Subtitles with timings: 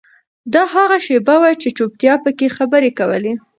[0.53, 3.33] دا هغه شیبه وه چې چوپتیا پکې خبرې کولې.